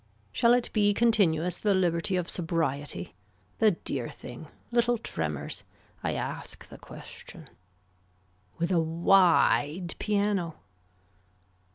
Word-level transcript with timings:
Shall 0.31 0.55
it 0.55 0.71
be 0.73 0.95
continuous 0.95 1.59
the 1.59 1.75
liberty 1.75 2.15
of 2.15 2.27
sobriety. 2.27 3.13
The 3.59 3.69
dear 3.69 4.09
thing. 4.09 4.47
Little 4.71 4.97
tremors. 4.97 5.63
I 6.03 6.13
ask 6.15 6.67
the 6.69 6.79
question. 6.79 7.47
With 8.57 8.71
a 8.71 8.79
wide 8.79 9.93
piano. 9.99 10.55